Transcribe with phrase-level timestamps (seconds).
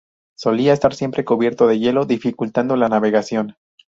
[0.35, 3.55] Solía estar siempre cubierto de hielo, dificultando la navegación.